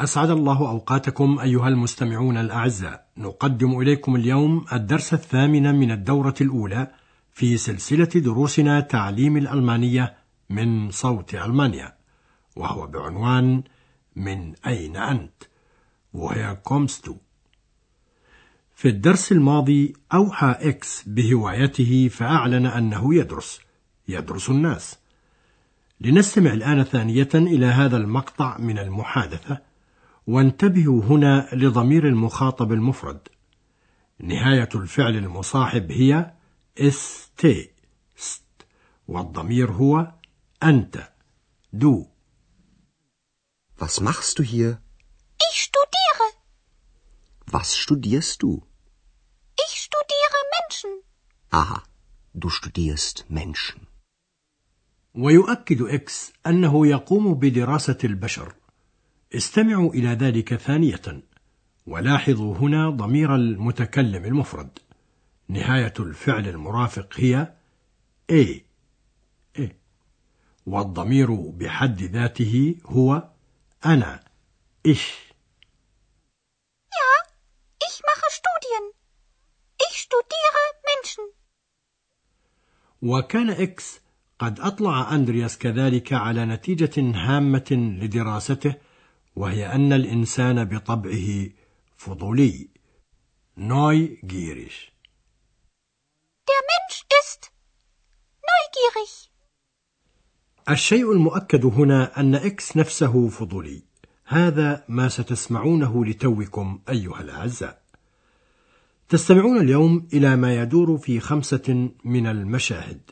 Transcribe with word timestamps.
أسعد 0.00 0.30
الله 0.30 0.68
أوقاتكم 0.70 1.38
أيها 1.38 1.68
المستمعون 1.68 2.36
الأعزاء 2.36 3.06
نقدم 3.16 3.80
إليكم 3.80 4.16
اليوم 4.16 4.64
الدرس 4.72 5.14
الثامن 5.14 5.74
من 5.74 5.90
الدورة 5.90 6.34
الأولى 6.40 6.90
في 7.32 7.56
سلسلة 7.56 8.04
دروسنا 8.04 8.80
تعليم 8.80 9.36
الألمانية 9.36 10.16
من 10.50 10.90
صوت 10.90 11.34
ألمانيا 11.34 11.94
وهو 12.56 12.86
بعنوان 12.86 13.62
من 14.16 14.54
أين 14.66 14.96
أنت؟ 14.96 15.42
kommst 16.64 17.06
du؟ 17.06 17.12
في 18.74 18.88
الدرس 18.88 19.32
الماضي 19.32 19.92
أوحى 20.14 20.54
إكس 20.60 21.02
بهوايته 21.06 22.08
فأعلن 22.08 22.66
أنه 22.66 23.14
يدرس 23.14 23.60
يدرس 24.08 24.50
الناس 24.50 24.98
لنستمع 26.00 26.52
الآن 26.52 26.82
ثانية 26.82 27.28
إلى 27.34 27.66
هذا 27.66 27.96
المقطع 27.96 28.58
من 28.58 28.78
المحادثة 28.78 29.67
وانتبهوا 30.28 31.02
هنا 31.02 31.48
لضمير 31.52 32.08
المخاطب 32.08 32.72
المفرد 32.72 33.28
نهاية 34.20 34.68
الفعل 34.74 35.16
المصاحب 35.16 35.92
هي 35.92 36.32
است 36.78 37.46
ست 38.16 38.66
والضمير 39.08 39.72
هو 39.72 40.12
أنت 40.62 41.12
دو 41.72 42.06
Was 43.80 44.00
machst 44.00 44.38
du 44.38 44.42
hier? 44.42 44.82
Ich 45.50 45.56
studiere. 45.68 46.26
Was 47.46 47.68
studierst 47.76 48.42
du? 48.42 48.50
Ich 49.64 49.74
studiere 49.86 50.38
Menschen. 50.56 50.90
Aha, 51.50 51.82
du 52.34 52.50
studierst 52.50 53.24
Menschen. 53.30 53.86
ويؤكد 55.14 55.82
إكس 55.82 56.32
أنه 56.46 56.86
يقوم 56.86 57.34
بدراسة 57.34 57.98
البشر 58.04 58.57
استمعوا 59.34 59.94
إلى 59.94 60.08
ذلك 60.08 60.54
ثانية. 60.54 61.22
ولاحظوا 61.86 62.56
هنا 62.56 62.90
ضمير 62.90 63.34
المتكلم 63.34 64.24
المفرد. 64.24 64.78
نهاية 65.48 65.94
الفعل 66.00 66.48
المرافق 66.48 67.14
هي 67.16 67.52
A. 68.32 68.60
A. 69.58 69.68
والضمير 70.66 71.32
بحد 71.32 72.02
ذاته 72.02 72.76
هو 72.86 73.28
أنا. 73.86 74.24
ich 74.84 75.04
Ja, 76.98 77.10
ich 77.88 77.96
mache 78.08 78.28
Studien. 78.38 78.84
Ich 79.88 79.96
studiere 79.98 80.62
Menschen. 80.88 81.24
وكان 83.02 83.50
إكس 83.50 84.00
قد 84.38 84.60
أطلع 84.60 85.14
أندرياس 85.14 85.58
كذلك 85.58 86.12
على 86.12 86.44
نتيجة 86.44 86.92
هامة 86.98 87.98
لدراسته 88.00 88.74
وهي 89.38 89.66
أن 89.74 89.92
الإنسان 89.92 90.64
بطبعه 90.64 91.48
فضولي. 91.96 92.68
neugierig 93.58 94.92
Der 96.48 96.62
Mensch 96.70 97.04
ist 97.20 97.52
neugierig. 98.48 99.30
الشيء 100.68 101.12
المؤكد 101.12 101.66
هنا 101.66 102.20
أن 102.20 102.34
إكس 102.34 102.76
نفسه 102.76 103.28
فضولي. 103.28 103.82
هذا 104.24 104.84
ما 104.88 105.08
ستسمعونه 105.08 106.04
لتوكم 106.04 106.80
أيها 106.88 107.20
الأعزاء. 107.20 107.82
تستمعون 109.08 109.60
اليوم 109.60 110.08
إلى 110.12 110.36
ما 110.36 110.62
يدور 110.62 110.98
في 110.98 111.20
خمسة 111.20 111.90
من 112.04 112.26
المشاهد. 112.26 113.10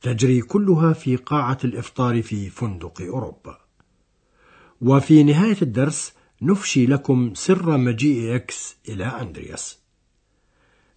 تجري 0.00 0.40
كلها 0.40 0.92
في 0.92 1.16
قاعة 1.16 1.58
الإفطار 1.64 2.22
في 2.22 2.50
فندق 2.50 3.02
أوروبا. 3.02 3.65
وفي 4.80 5.22
نهاية 5.22 5.56
الدرس 5.62 6.12
نفشي 6.42 6.86
لكم 6.86 7.34
سر 7.34 7.76
مجيء 7.76 8.34
إكس 8.34 8.76
إلى 8.88 9.04
أندرياس. 9.04 9.78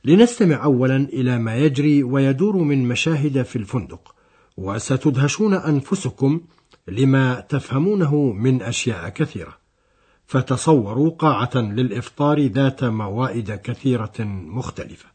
لنستمع 0.04 0.64
أولا 0.64 0.96
إلى 0.96 1.40
ما 1.40 1.56
يجري 1.56 2.04
ويدور 2.04 2.58
من 2.58 2.88
مشاهد 2.88 3.42
في 3.44 3.56
الفندق 3.56 4.16
وستدهشون 4.58 5.54
أنفسكم 5.54 6.42
لما 6.88 7.40
تفهمونه 7.40 8.16
من 8.16 8.62
أشياء 8.62 9.10
كثيرة. 9.10 9.58
فتصوروا 10.26 11.10
قاعة 11.10 11.52
للإفطار 11.56 12.48
ذات 12.48 12.84
موائد 12.84 13.52
كثيرة 13.52 14.14
مختلفة. 14.20 15.10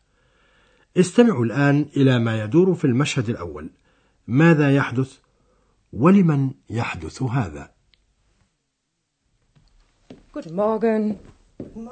استمعوا 0.96 1.44
الآن 1.44 1.86
إلى 1.96 2.18
ما 2.18 2.44
يدور 2.44 2.74
في 2.74 2.84
المشهد 2.84 3.28
الأول. 3.28 3.70
ماذا 4.26 4.74
يحدث؟ 4.74 5.18
ولمن 5.92 6.50
يحدث 6.70 7.22
هذا؟ 7.22 7.73
Guten 10.33 10.55
Morgen. 10.55 11.19
Guten 11.57 11.83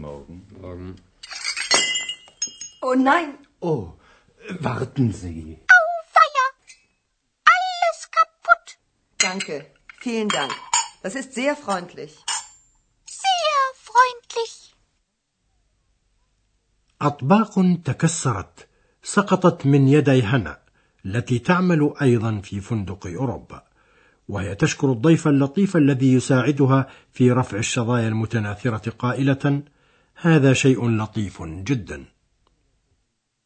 Morgen. 0.00 0.46
Morgen. 0.60 0.96
Oh 2.82 2.94
nein, 2.94 3.38
Oh, 3.60 3.92
warten 4.60 5.12
Sie. 5.12 5.58
Feier. 6.14 6.46
Alles 7.54 8.00
kaputt. 8.16 8.66
danke. 9.18 9.66
Vielen 10.00 10.28
Dank. 10.28 10.52
Das 11.02 11.14
ist 11.14 11.34
sehr 11.34 11.54
freundlich. 11.56 12.12
Sehr 13.06 13.62
freundlich. 13.88 14.74
أطباق 17.02 17.54
تكسرت 17.84 18.68
سقطت 19.02 19.66
من 19.66 19.88
يدي 19.88 20.22
هنا 20.22 20.62
التي 21.06 21.38
تعمل 21.38 21.94
أيضا 22.02 22.40
في 22.44 22.60
فندق 22.60 23.06
أوروبا 23.06 23.62
وهي 24.27 24.55
تشكر 24.55 24.91
الضيف 24.91 25.27
اللطيف 25.27 25.77
الذي 25.77 26.13
يساعدها 26.13 26.87
في 27.11 27.31
رفع 27.31 27.57
الشظايا 27.57 28.07
المتناثرة 28.07 28.89
قائلة 28.89 29.63
هذا 30.15 30.53
شيء 30.53 30.89
لطيف 30.89 31.43
جدا 31.43 32.05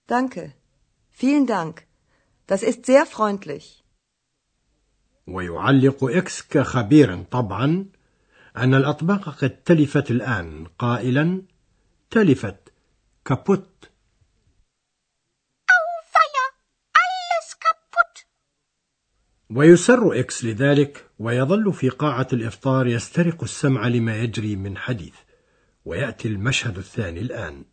Danke. 0.08 0.54
Vielen 1.10 1.46
Dank. 1.48 1.88
Das 2.48 2.64
ist 2.64 2.86
sehr 2.86 3.06
freundlich. 3.06 3.84
ويعلق 5.28 6.04
إكس 6.04 6.42
كخبير 6.42 7.24
طبعا 7.24 7.86
أن 8.58 8.74
الأطباق 8.74 9.30
قد 9.30 9.50
تلفت 9.50 10.12
الآن 10.12 10.66
قائلا 10.80 11.42
تلفت 12.10 12.74
kaputt 13.26 13.81
ويسر 19.56 20.20
إكس 20.20 20.46
لذلك 20.46 21.06
ويظل 21.20 21.74
في 21.74 21.90
قاعة 21.90 22.28
الإفطار 22.34 22.88
يسترق 22.88 23.44
السمع 23.44 23.88
لما 23.88 24.18
يجري 24.18 24.56
من 24.56 24.78
حديث 24.78 25.16
ويأتي 25.86 26.28
المشهد 26.28 26.78
الثاني 26.78 27.20
الآن 27.20 27.66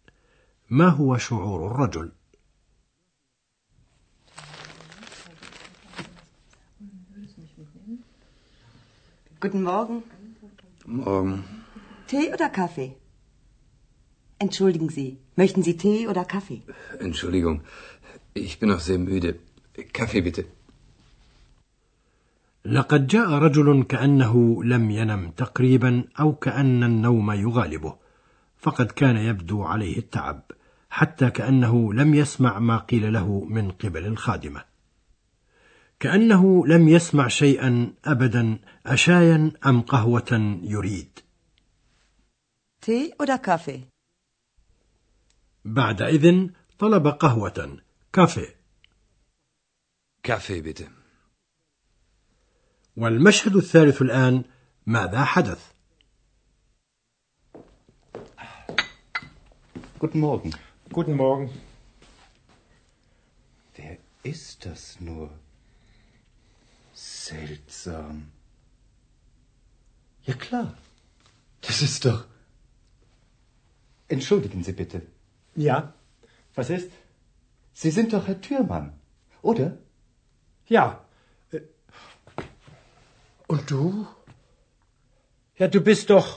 ما 0.71 0.89
هو 0.89 1.17
شعور 1.17 1.67
الرجل؟ 1.67 2.13
Guten 9.41 9.63
Morgen. 9.63 10.03
Morgen. 10.85 11.45
Tee 12.09 12.33
oder 12.35 12.49
Kaffee? 12.49 12.97
Entschuldigen 14.41 14.89
Sie, 14.89 15.19
möchten 15.37 15.63
Sie 15.63 15.77
Tee 15.77 16.09
oder 16.09 16.25
Kaffee? 16.25 16.63
Entschuldigung, 16.99 17.63
ich 18.35 18.59
bin 18.59 18.69
noch 18.71 18.81
sehr 18.81 18.99
müde. 18.99 19.39
Kaffee 19.93 20.23
bitte. 20.23 20.45
لقد 22.69 23.07
جاء 23.07 23.31
رجل 23.31 23.83
كأنه 23.83 24.65
لم 24.65 24.91
ينم 24.91 25.31
تقريبا 25.31 26.05
أو 26.21 26.35
كأن 26.35 26.85
النوم 26.85 27.31
يغالبه 27.33 27.97
فقد 28.57 28.87
كان 28.87 29.17
يبدو 29.17 29.63
عليه 29.63 29.99
التعب 29.99 30.43
حتى 30.91 31.31
كأنه 31.31 31.95
لم 31.95 32.15
يسمع 32.15 32.59
ما 32.59 32.79
قيل 32.79 33.13
له 33.13 33.45
من 33.45 33.71
قبل 33.71 34.07
الخادمة 34.07 34.65
كأنه 36.01 36.67
لم 36.67 36.89
يسمع 36.89 37.29
شيئا 37.29 37.93
أبدا 38.05 38.59
أشايا 38.87 39.53
أم 39.67 39.81
قهوة 39.81 40.59
يريد 40.63 41.19
Tee 42.81 43.13
oder 43.19 43.39
Kaffee? 43.39 43.89
بعدئذ 45.65 46.49
طلب 46.79 47.07
قهوة 47.07 47.79
كافي 48.13 48.47
Kaffee 50.23 50.63
bitte. 50.63 50.98
والمشهد 52.98 53.56
الثالث 53.56 54.02
الآن 54.02 54.44
ماذا 54.86 55.24
حدث؟ 55.24 55.74
Guten 60.00 60.20
Morgen. 60.20 60.52
Guten 60.92 61.16
Morgen. 61.16 61.50
Wer 63.76 63.98
ist 64.24 64.66
das 64.66 65.00
nur? 65.00 65.30
Seltsam. 66.94 68.32
Ja 70.26 70.34
klar. 70.34 70.78
Das 71.62 71.82
ist 71.82 72.04
doch. 72.06 72.26
Entschuldigen 74.10 74.62
Sie 74.64 74.74
bitte. 74.74 75.02
Ja, 75.56 75.94
was 76.56 76.70
ist? 76.70 76.92
Sie 77.74 77.92
sind 77.92 78.14
doch 78.14 78.28
Herr 78.28 78.42
Türmann, 78.42 78.94
oder? 79.42 79.78
Ja. 80.68 80.86
Und 83.49 83.71
du? 83.71 84.07
Ja, 85.59 85.67
du 85.69 85.81
bist 85.81 86.11
doch. 86.11 86.29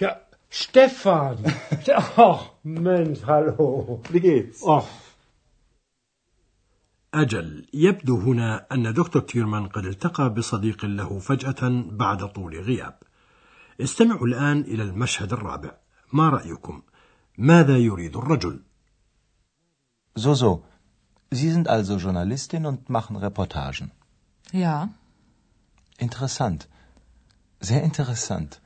Ja, 0.00 0.10
Stefan. 0.48 1.38
Ach, 2.16 2.42
Mensch, 2.62 3.20
hallo. 3.26 4.00
Wie 4.10 4.20
geht's? 4.20 4.62
Ach. 4.66 4.88
أجل 7.14 7.66
يبدو 7.74 8.20
هنا 8.20 8.66
أن 8.72 8.92
دكتور 8.92 9.22
تيرمان 9.22 9.66
قد 9.68 9.84
التقى 9.84 10.34
بصديق 10.34 10.84
له 10.84 11.18
فجأة 11.18 11.84
بعد 11.90 12.32
طول 12.32 12.60
غياب 12.60 12.98
استمعوا 13.80 14.26
الآن 14.26 14.60
إلى 14.60 14.82
المشهد 14.82 15.32
الرابع 15.32 15.70
ما 16.12 16.28
رأيكم؟ 16.28 16.82
ماذا 17.38 17.76
يريد 17.76 18.16
الرجل؟ 18.16 18.60
زوزو 20.16 20.62
Sie 21.34 21.50
sind 21.50 21.68
also 21.68 21.96
Journalistin 21.96 22.66
und 22.66 22.90
machen 22.90 23.16
Reportagen. 23.16 23.90
Ja, 24.52 24.88
Interessant. 25.97 26.67
Sehr 27.59 27.81
interessant. 27.83 28.61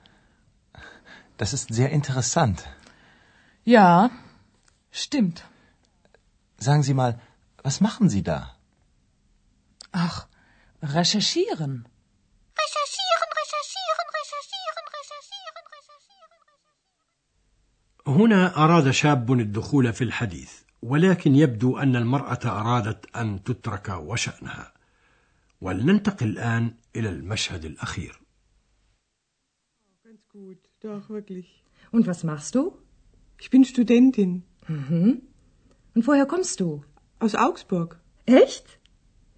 Das 1.37 1.53
ist 1.53 1.73
sehr 1.73 1.89
interessant. 1.89 2.57
ja, 3.65 4.09
stimmt. 4.91 5.43
Sagen 6.57 6.83
Sie 6.83 6.93
mal, 6.93 7.19
was 7.63 7.81
machen 7.81 8.09
Sie 8.09 8.23
da? 8.23 8.39
Ach, 9.91 10.27
recherchieren. 10.81 11.73
Recherchieren, 12.63 13.29
recherchieren, 13.41 14.07
recherchieren, 14.19 14.85
recherchieren, 14.97 15.65
recherchieren. 15.75 16.39
هنا 18.07 18.63
أراد 18.63 18.91
شاب 18.91 19.31
الدخول 19.31 19.93
في 19.93 20.03
الحديث 20.03 20.51
ولكن 20.81 21.35
يبدو 21.35 21.77
أن 21.77 21.95
المرأة 21.95 22.39
أرادت 22.45 23.15
أن 23.15 23.43
تترك 23.43 23.89
وشأنها 23.89 24.73
ولننتقل 25.60 26.26
الآن 26.28 26.74
إلى 26.96 27.08
المشهد 27.10 27.64
الأخير 27.64 28.20
Ganz 30.04 30.28
gut, 30.28 30.58
doch, 30.80 31.10
wirklich. 31.10 31.48
Und 31.90 32.06
was 32.06 32.24
machst 32.24 32.54
du? 32.54 32.72
Ich 33.40 33.50
bin 33.50 33.64
Studentin 33.64 34.42
Mhm. 34.68 35.22
Und 35.94 36.06
woher 36.06 36.26
kommst 36.26 36.60
du? 36.60 36.84
aus 37.20 37.34
Augsburg. 37.34 37.90
Echt? 38.26 38.66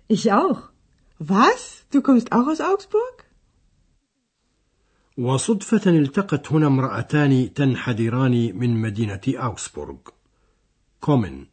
Ich 0.09 0.33
auch. 0.33 0.61
Was? 1.19 1.87
Du 1.93 2.03
kommst 2.03 2.33
auch 2.33 2.47
aus 2.53 2.61
Augsburg? 2.61 3.25
وصدفة 5.19 5.91
التقت 5.91 6.53
هنا 6.53 6.67
امرأتان 6.67 7.55
تنحدران 7.55 8.59
من 8.59 8.71
مدينة 8.77 9.21
أوكسبورغ 9.29 9.97
kommen 11.01 11.47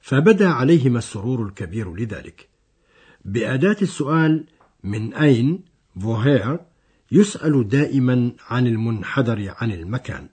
فبدا 0.00 0.48
عليهما 0.48 0.98
السرور 0.98 1.46
الكبير 1.46 1.94
لذلك 1.94 2.48
بأداة 3.24 3.76
السؤال 3.82 4.46
من 4.84 5.14
أين 5.14 5.64
woher 6.00 6.60
يسأل 7.12 7.68
دائما 7.68 8.32
عن 8.48 8.66
المنحدر 8.66 9.54
عن 9.56 9.72
المكان 9.72 10.28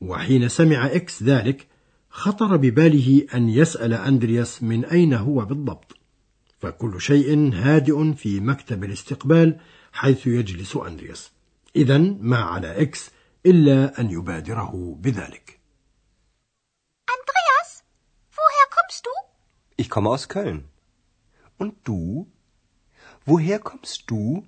وحين 0.00 0.48
سمع 0.48 0.86
إكس 0.86 1.22
ذلك 1.22 1.66
خطر 2.10 2.56
بباله 2.56 3.26
أن 3.34 3.48
يسأل 3.48 3.94
أندرياس 3.94 4.62
من 4.62 4.84
أين 4.84 5.14
هو 5.14 5.44
بالضبط 5.44 5.96
فكل 6.58 7.00
شيء 7.00 7.54
هادئ 7.54 8.12
في 8.12 8.40
مكتب 8.40 8.84
الاستقبال 8.84 9.60
حيث 9.92 10.26
يجلس 10.26 10.76
أندرياس 10.76 11.32
إذا 11.76 11.98
ما 11.98 12.36
على 12.36 12.82
إكس 12.82 13.10
إلا 13.46 14.00
أن 14.00 14.10
يبادره 14.10 14.96
بذلك 15.00 15.58
Andreas, 17.16 17.84
woher 18.36 18.66
kommst 18.76 19.06
du? 19.06 19.10
Ich 19.76 19.88
komme 19.90 20.10
aus 20.10 20.28
Köln. 20.28 20.64
Und 21.58 21.74
du? 21.84 22.26
Woher 23.26 23.58
kommst 23.58 24.10
du? 24.10 24.46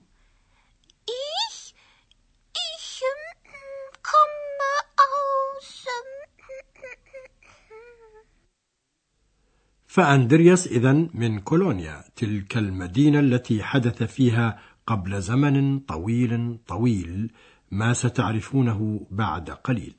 Ich? 1.07 1.75
Ich 2.55 3.03
ähm, 3.11 3.93
komme 4.11 4.71
aus. 4.97 5.87
فأندرياس 9.87 10.67
إذا 10.67 10.93
من 10.93 11.41
كولونيا 11.41 12.05
تلك 12.17 12.57
المدينة 12.57 13.21
التي 13.21 13.63
حدث 13.63 14.03
فيها 14.03 14.59
قبل 14.87 15.23
زمن 15.23 15.79
طويل 15.79 16.59
طويل 16.67 17.33
ما 17.71 17.93
ستعرفونه 17.93 19.07
بعد 19.11 19.51
قليل 19.51 19.95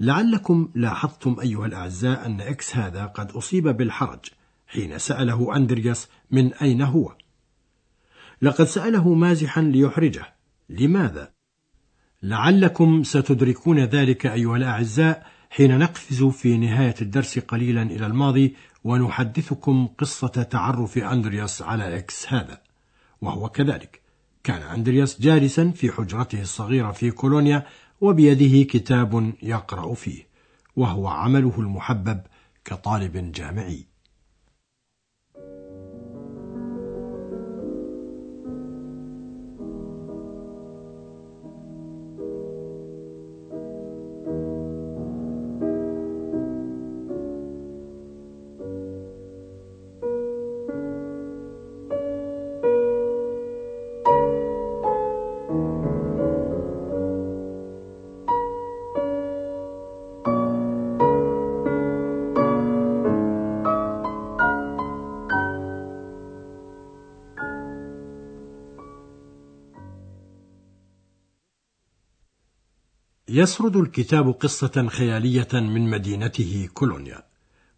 لعلكم 0.00 0.68
لاحظتم 0.74 1.40
أيها 1.40 1.66
الأعزاء 1.66 2.26
أن 2.26 2.40
إكس 2.40 2.76
هذا 2.76 3.06
قد 3.06 3.30
أصيب 3.30 3.68
بالحرج 3.68 4.24
حين 4.72 4.98
سأله 4.98 5.56
أندرياس 5.56 6.08
من 6.30 6.54
أين 6.54 6.82
هو. 6.82 7.14
لقد 8.42 8.64
سأله 8.64 9.14
مازحا 9.14 9.62
ليحرجه. 9.62 10.34
لماذا؟ 10.68 11.32
لعلكم 12.22 13.02
ستدركون 13.02 13.78
ذلك 13.78 14.26
أيها 14.26 14.56
الأعزاء 14.56 15.26
حين 15.50 15.78
نقفز 15.78 16.24
في 16.24 16.56
نهاية 16.56 16.94
الدرس 17.02 17.38
قليلا 17.38 17.82
إلى 17.82 18.06
الماضي 18.06 18.56
ونحدثكم 18.84 19.86
قصة 19.98 20.28
تعرف 20.28 20.98
أندرياس 20.98 21.62
على 21.62 21.98
إكس 21.98 22.32
هذا 22.32 22.60
وهو 23.20 23.48
كذلك. 23.48 24.02
كان 24.44 24.62
أندرياس 24.62 25.20
جالسا 25.20 25.70
في 25.70 25.92
حجرته 25.92 26.40
الصغيرة 26.42 26.92
في 26.92 27.10
كولونيا 27.10 27.66
وبيده 28.00 28.70
كتاب 28.70 29.32
يقرأ 29.42 29.94
فيه 29.94 30.26
وهو 30.76 31.06
عمله 31.08 31.54
المحبب 31.58 32.20
كطالب 32.64 33.32
جامعي. 33.32 33.91
يسرد 73.34 73.76
الكتاب 73.76 74.30
قصة 74.30 74.86
خيالية 74.88 75.48
من 75.52 75.90
مدينته 75.90 76.68
كولونيا. 76.74 77.22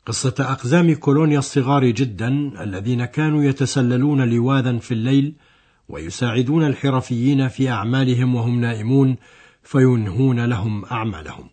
قصة 0.07 0.35
أقزام 0.39 0.95
كولونيا 0.95 1.39
الصغار 1.39 1.91
جدا 1.91 2.29
الذين 2.63 3.05
كانوا 3.05 3.45
يتسللون 3.45 4.29
لواذا 4.29 4.79
في 4.79 4.95
الليل 4.95 5.35
ويساعدون 5.89 6.67
الحرفيين 6.67 7.49
في 7.49 7.71
أعمالهم 7.71 8.35
وهم 8.35 8.61
نائمون 8.61 9.17
فينهون 9.63 10.45
لهم 10.45 10.85
أعمالهم. 10.85 11.51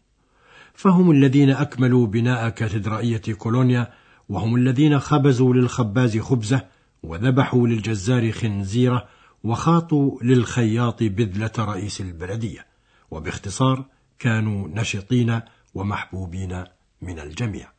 فهم 0.74 1.12
الذين 1.12 1.50
أكملوا 1.50 2.08
بناء 2.08 2.50
كاتدرائية 2.50 3.34
كولونيا 3.38 3.93
وهم 4.29 4.55
الذين 4.55 5.00
خبزوا 5.00 5.53
للخباز 5.53 6.17
خبزة 6.17 6.65
وذبحوا 7.03 7.67
للجزار 7.67 8.31
خنزيرة 8.31 9.08
وخاطوا 9.43 10.20
للخياط 10.24 11.03
بذلة 11.03 11.51
رئيس 11.60 12.01
البلدية. 12.01 12.70
وباختصار 13.11 13.85
كانوا 14.19 14.67
نشطين 14.67 15.41
ومحبوبين 15.73 16.63
من 17.01 17.19
الجميع. 17.19 17.71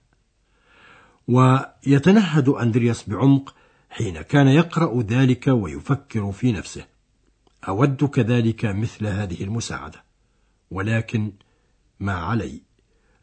ويتنهد 1.29 2.49
أندرياس 2.49 3.09
بعمق 3.09 3.55
حين 3.91 4.23
كان 4.23 4.49
يقرأ 4.49 5.03
ذلك 5.03 5.47
ويفكر 5.47 6.33
في 6.33 6.53
نفسه. 6.53 6.87
أود 7.69 8.05
كذلك 8.05 8.65
مثل 8.65 9.07
هذه 9.07 9.45
المساعدة. 9.45 10.03
ولكن 10.71 11.33
ما 12.01 12.13
علي. 12.13 12.63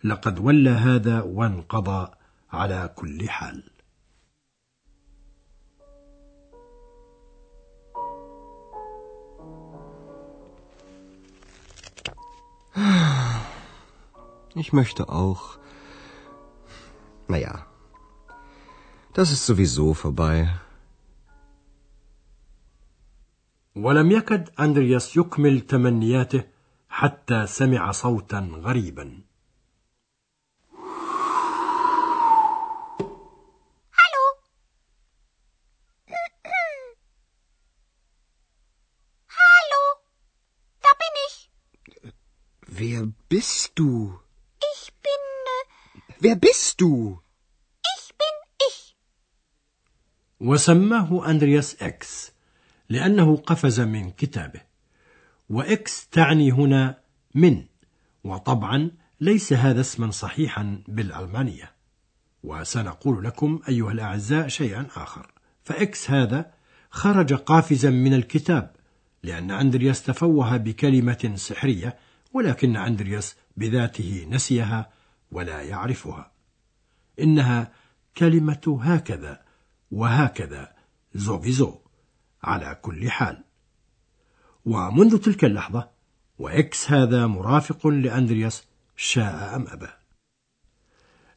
لقد 0.04 0.40
ولى 0.40 0.70
هذا 0.70 1.22
وانقضى 1.22 2.12
على 2.52 2.94
كل 2.96 3.30
حال. 3.30 3.64
Ich 14.56 14.74
möchte 14.74 15.10
auch. 15.10 15.44
Naja, 17.28 17.66
das 19.14 19.32
ist 19.32 19.46
sowieso 19.46 19.94
vorbei. 19.94 20.50
ولم 23.76 24.12
يكد 24.12 24.50
أندرياس 24.60 25.18
يكمل 25.18 25.62
تمنياته 25.62 26.44
حتى 26.90 27.48
سمع 27.48 27.92
صوتا 27.92 28.52
غريبا 28.54 29.24
Hallo. 34.00 34.24
Hallo. 39.40 39.82
Da 40.84 40.92
bin 41.02 41.16
ich. 41.28 41.36
Wer 42.80 42.98
bist 43.30 43.72
du? 43.76 44.20
Ich 44.74 44.94
bin. 45.06 45.24
Äh, 45.56 46.14
Wer 46.20 46.36
bist 46.36 46.82
du? 46.82 47.20
ich 47.96 48.14
bin 48.20 48.36
ich. 48.70 48.96
وسماه 50.40 51.30
أندرياس 51.30 51.84
إكس 51.84 52.32
لأنه 52.90 53.38
قفز 53.38 53.80
من 53.80 54.12
كتابه 54.12 54.62
وإكس 55.50 56.08
تعني 56.08 56.52
هنا 56.52 56.98
من 57.36 57.66
وطبعا 58.24 58.92
ليس 59.22 59.54
هذا 59.54 59.82
اسما 59.82 60.12
صحيحا 60.12 60.84
بالألمانية 60.88 61.72
وسنقول 62.44 63.24
لكم 63.24 63.60
أيها 63.68 63.92
الأعزاء 63.92 64.48
شيئا 64.48 64.88
آخر 64.96 65.32
فإكس 65.64 66.12
هذا 66.12 66.52
خرج 66.90 67.34
قافزا 67.34 67.90
من 67.90 68.14
الكتاب 68.14 68.76
لأن 69.24 69.52
أندرياس 69.52 70.04
تفوه 70.04 70.58
بكلمة 70.58 71.32
سحرية 71.36 71.98
ولكن 72.34 72.78
أندرياس 72.78 73.36
بذاته 73.58 74.28
نسيها 74.30 74.90
ولا 75.32 75.62
يعرفها. 75.62 76.32
إنها 77.20 77.72
كلمة 78.18 78.80
هكذا 78.82 79.42
وهكذا 79.92 80.74
زوفيزو 81.14 81.76
على 82.44 82.80
كل 82.82 83.12
حال. 83.12 83.44
ومنذ 84.66 85.18
تلك 85.18 85.46
اللحظة 85.46 85.90
وإكس 86.40 86.92
هذا 86.92 87.28
مرافق 87.28 87.88
لأندرياس 87.88 88.64
شاء 88.96 89.56
أم 89.56 89.68
أبى. 89.68 89.88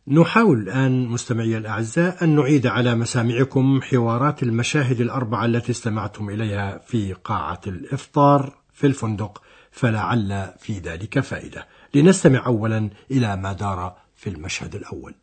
نحاول 0.07 0.59
الآن 0.59 1.07
مستمعي 1.07 1.57
الأعزاء 1.57 2.25
أن 2.25 2.37
نعيد 2.37 2.67
على 2.67 2.95
مسامعكم 2.95 3.81
حوارات 3.83 4.43
المشاهد 4.43 5.01
الأربعة 5.01 5.45
التي 5.45 5.73
استمعتم 5.73 6.31
إليها 6.31 6.79
في 6.79 7.13
قاعة 7.13 7.61
الإفطار 7.67 8.59
في 8.73 8.87
الفندق. 8.87 9.43
فلعل 9.72 10.54
في 10.60 10.80
ذلك 10.80 11.20
فائدة 11.20 11.68
لنستمع 11.94 12.46
أولا 12.46 12.90
إلى 13.12 13.36
ما 13.36 13.54
دار 13.54 13.98
في 14.16 14.30
المشهد 14.30 14.76
الأول 14.76 15.16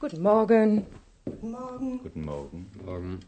Guten 0.00 0.22
Morgen. 0.22 0.70
Guten 1.26 1.50
Morgen. 1.50 1.98
Guten 2.04 2.24
Morgen. 2.24 2.70
Morgen. 2.84 3.20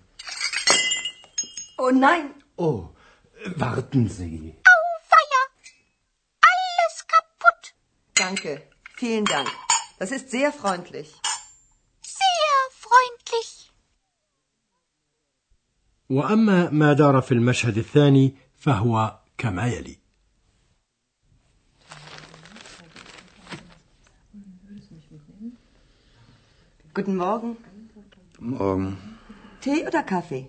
Oh 1.79 1.91
nein, 1.91 2.27
Oh, 2.59 2.79
warten 3.57 4.09
Sie. 4.09 4.55
Auweia. 4.75 5.43
Alles 6.51 6.97
kaputt. 7.13 7.63
danke. 8.15 8.63
Vielen 8.97 9.25
Dank. 9.25 9.49
Das 9.99 10.11
ist 10.11 10.31
sehr 10.31 10.53
freundlich. 10.53 11.09
وأما 16.11 16.71
ما 16.71 16.93
دار 16.93 17.21
في 17.21 17.33
المشهد 17.33 17.79
الثاني 17.79 18.35
فهو 18.57 19.19
كما 19.39 19.67
يلي 19.67 19.97
Guten 26.97 27.17
Morgen. 27.17 27.57
Morgen. 28.39 28.97
Tee 29.61 29.87
oder 29.87 30.03
Kaffee? 30.03 30.49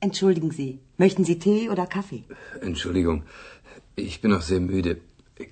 Entschuldigen 0.00 0.50
Sie, 0.50 0.78
möchten 0.96 1.24
Sie 1.24 1.38
Tee 1.38 1.68
oder 1.68 1.86
Kaffee? 1.86 2.24
Entschuldigung, 2.62 3.22
ich 3.96 4.20
bin 4.22 4.30
noch 4.30 4.40
sehr 4.50 4.60
müde. 4.60 4.92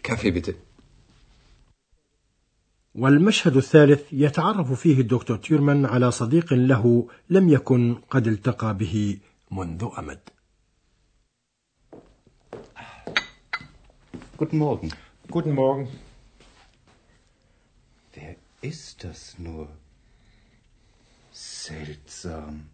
Kaffee 0.02 0.30
bitte. 0.30 0.54
والمشهد 2.98 3.58
الثالث 3.58 4.01
يتعرف 4.12 4.74
فيه 4.74 5.01
الدكتور 5.01 5.38
تيرمان 5.38 5.86
على 5.86 6.12
صديق 6.12 6.54
له 6.54 7.08
لم 7.30 7.50
يكن 7.50 7.96
قد 8.10 8.27
التقى 8.27 8.77
به 8.77 9.20
منذ 9.51 9.89
أمد 10.00 10.20
Guten 14.39 14.60
Morgen. 14.60 14.89
Guten 15.32 15.54
Morgen. 15.56 15.88
Wer 18.13 18.36
ist 18.62 19.04
das 19.04 19.39
nur? 19.39 19.68
Seltsam. 21.32 22.70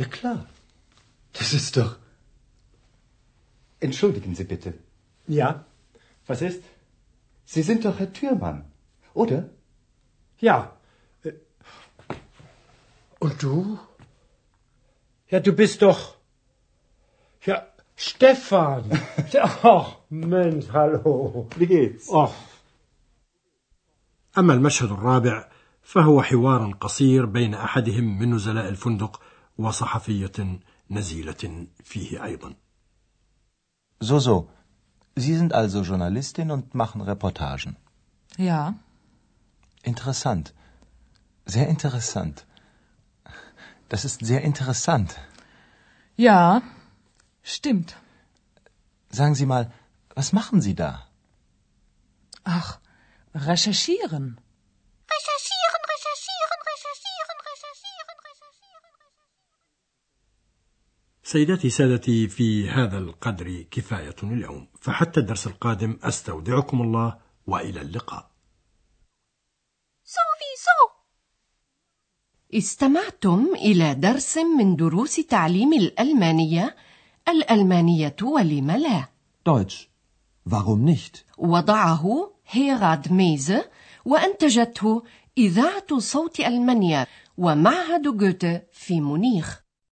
Ja 0.00 0.06
klar. 0.06 0.40
Das 1.38 1.52
ist 1.52 1.76
doch. 1.76 1.92
Entschuldigen 3.78 4.34
Sie 4.34 4.42
bitte. 4.52 4.74
Ja, 5.28 5.64
was 6.26 6.42
ist? 6.42 6.62
Sie 7.52 7.62
sind 7.68 7.84
doch 7.84 7.98
Herr 7.98 8.12
Türmann, 8.12 8.58
oder? 9.12 9.40
Ja. 10.38 10.58
Äh, 11.24 11.32
Und 13.18 13.42
du? 13.42 13.78
Ja, 15.32 15.40
du 15.40 15.52
bist 15.52 15.82
doch. 15.82 16.00
Ja, 17.48 17.56
Stefan. 17.96 18.84
Ach, 19.62 19.88
Mensch, 20.10 20.66
hallo. 20.72 21.48
Wie 21.56 21.66
geht's? 21.66 22.08
Ach, 22.24 22.34
أما 24.38 24.54
المشهد 24.54 24.90
الرابع 24.92 25.48
فهو 25.82 26.22
حوار 26.22 26.72
قصير 26.80 27.26
بين 27.26 27.54
أحدهم 27.54 28.18
من 28.18 28.34
نزلاء 28.34 28.68
الفندق 28.68 29.20
وصحفية 29.58 30.60
نزيلة 30.90 31.66
فيه 31.84 32.24
أيضا 32.24 32.54
So, 34.02 34.18
so. 34.18 34.48
Sie 35.20 35.36
sind 35.36 35.52
also 35.52 35.82
Journalistin 35.82 36.50
und 36.50 36.74
machen 36.74 37.00
Reportagen. 37.00 37.76
Ja. 38.36 38.74
Interessant. 39.82 40.54
Sehr 41.44 41.68
interessant. 41.68 42.46
Das 43.88 44.04
ist 44.04 44.24
sehr 44.30 44.42
interessant. 44.42 45.10
Ja. 46.16 46.62
Stimmt. 47.42 47.96
Sagen 49.10 49.34
Sie 49.34 49.46
mal, 49.46 49.72
was 50.14 50.32
machen 50.32 50.60
Sie 50.60 50.74
da? 50.74 50.90
Ach, 52.44 52.78
recherchieren. 53.34 54.40
سيداتي 61.32 61.70
سادتي 61.70 62.28
في 62.28 62.70
هذا 62.70 62.98
القدر 62.98 63.64
كفاية 63.70 64.16
اليوم 64.22 64.68
فحتى 64.80 65.20
الدرس 65.20 65.46
القادم 65.46 65.98
أستودعكم 66.02 66.82
الله 66.82 67.18
وإلى 67.46 67.80
اللقاء 67.80 68.30
Sowieso. 70.04 70.90
استمعتم 72.54 73.46
إلى 73.54 73.94
درس 73.94 74.38
من 74.38 74.76
دروس 74.76 75.16
تعليم 75.16 75.72
الألمانية 75.72 76.76
الألمانية 77.28 78.16
ولم 78.22 78.70
لا 78.70 79.08
Deutsch. 79.48 79.88
Warum 80.48 80.84
nicht? 80.84 81.24
وضعه 81.38 82.32
هيراد 82.48 83.12
ميزه 83.12 83.70
وأنتجته 84.04 85.02
إذاعة 85.38 85.98
صوت 85.98 86.40
ألمانيا 86.40 87.06
ومعهد 87.38 88.16
جوته 88.16 88.62
في 88.72 89.00
مونيخ 89.00 89.59